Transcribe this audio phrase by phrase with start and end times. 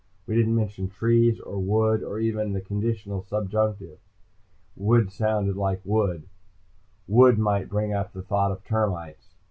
[0.25, 3.99] We didn't mention trees, or wood, or even the conditional subjunctive.
[4.75, 6.27] Would sounded like wood.
[7.07, 9.35] Wood might bring up the thought of termites.